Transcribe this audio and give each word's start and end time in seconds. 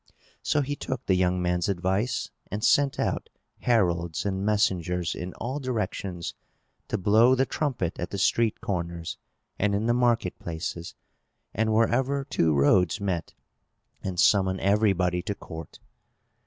So 0.41 0.61
he 0.61 0.75
took 0.75 1.05
the 1.05 1.13
young 1.13 1.43
man's 1.43 1.69
advice, 1.69 2.31
and 2.49 2.63
sent 2.63 2.99
out 2.99 3.29
heralds 3.59 4.25
and 4.25 4.43
messengers, 4.43 5.13
in 5.13 5.35
all 5.35 5.59
directions, 5.59 6.33
to 6.87 6.97
blow 6.97 7.35
the 7.35 7.45
trumpet 7.45 7.99
at 7.99 8.09
the 8.09 8.17
street 8.17 8.61
corners, 8.61 9.19
and 9.59 9.75
in 9.75 9.85
the 9.85 9.93
market 9.93 10.39
places, 10.39 10.95
and 11.53 11.71
wherever 11.71 12.25
two 12.25 12.51
roads 12.51 12.99
met, 12.99 13.35
and 14.01 14.19
summon 14.19 14.59
everybody 14.59 15.21
to 15.21 15.35
court. 15.35 15.79